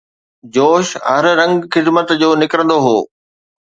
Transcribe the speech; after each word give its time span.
جوش، 0.53 0.87
هر 1.11 1.25
رنگ 1.39 1.55
خدمت 1.73 2.07
جو 2.21 2.29
نڪرندو 2.41 2.77
هو 2.85 2.97